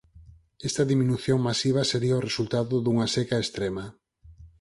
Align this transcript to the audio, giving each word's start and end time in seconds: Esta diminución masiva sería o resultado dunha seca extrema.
Esta 0.69 0.83
diminución 0.91 1.37
masiva 1.47 1.81
sería 1.91 2.19
o 2.19 2.25
resultado 2.27 2.73
dunha 2.79 3.07
seca 3.15 3.35
extrema. 3.43 3.85